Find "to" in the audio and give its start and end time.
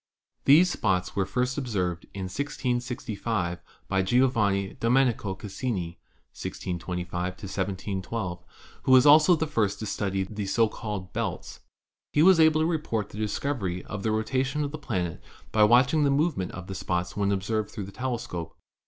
9.77-9.85, 12.61-12.65